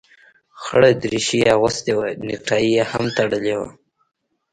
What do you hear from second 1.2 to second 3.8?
يې اغوستې وه نيكټايي يې هم تړلې وه.